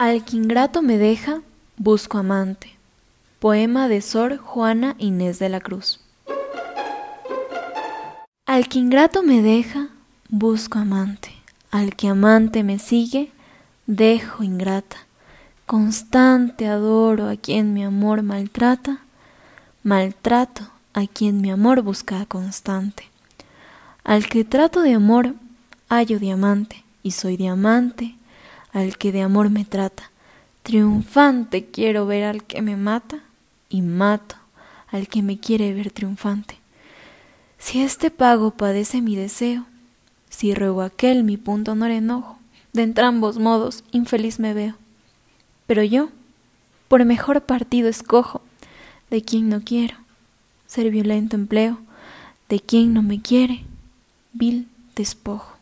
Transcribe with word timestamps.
Al 0.00 0.24
que 0.24 0.36
ingrato 0.36 0.80
me 0.80 0.96
deja, 0.96 1.42
busco 1.76 2.18
amante. 2.18 2.76
Poema 3.40 3.88
de 3.88 4.00
Sor 4.00 4.36
Juana 4.36 4.94
Inés 4.98 5.40
de 5.40 5.48
la 5.48 5.58
Cruz. 5.58 5.98
Al 8.46 8.68
que 8.68 8.78
ingrato 8.78 9.24
me 9.24 9.42
deja, 9.42 9.88
busco 10.28 10.78
amante. 10.78 11.32
Al 11.72 11.96
que 11.96 12.06
amante 12.06 12.62
me 12.62 12.78
sigue, 12.78 13.32
dejo 13.88 14.44
ingrata. 14.44 14.98
Constante 15.66 16.68
adoro 16.68 17.28
a 17.28 17.34
quien 17.34 17.74
mi 17.74 17.82
amor 17.82 18.22
maltrata, 18.22 19.00
maltrato 19.82 20.62
a 20.94 21.08
quien 21.08 21.40
mi 21.40 21.50
amor 21.50 21.82
busca 21.82 22.24
constante. 22.26 23.10
Al 24.04 24.28
que 24.28 24.44
trato 24.44 24.80
de 24.80 24.94
amor, 24.94 25.34
hallo 25.88 26.20
diamante, 26.20 26.84
y 27.02 27.10
soy 27.10 27.36
diamante 27.36 28.14
al 28.72 28.96
que 28.96 29.12
de 29.12 29.22
amor 29.22 29.50
me 29.50 29.64
trata. 29.64 30.10
Triunfante 30.62 31.66
quiero 31.66 32.06
ver 32.06 32.24
al 32.24 32.44
que 32.44 32.62
me 32.62 32.76
mata 32.76 33.20
y 33.68 33.82
mato 33.82 34.36
al 34.90 35.08
que 35.08 35.22
me 35.22 35.38
quiere 35.38 35.74
ver 35.74 35.90
triunfante. 35.90 36.58
Si 37.58 37.82
este 37.82 38.10
pago 38.10 38.52
padece 38.52 39.02
mi 39.02 39.16
deseo, 39.16 39.66
si 40.30 40.54
ruego 40.54 40.82
aquel 40.82 41.24
mi 41.24 41.36
punto 41.36 41.72
honor 41.72 41.90
enojo, 41.90 42.38
de 42.72 42.82
entrambos 42.82 43.38
modos 43.38 43.84
infeliz 43.90 44.38
me 44.38 44.54
veo. 44.54 44.76
Pero 45.66 45.82
yo, 45.82 46.10
por 46.88 47.04
mejor 47.04 47.42
partido 47.42 47.88
escojo, 47.88 48.42
de 49.10 49.22
quien 49.22 49.48
no 49.48 49.62
quiero, 49.62 49.96
ser 50.66 50.90
violento 50.90 51.36
empleo, 51.36 51.78
de 52.48 52.60
quien 52.60 52.94
no 52.94 53.02
me 53.02 53.20
quiere, 53.20 53.64
vil 54.32 54.68
despojo. 54.94 55.57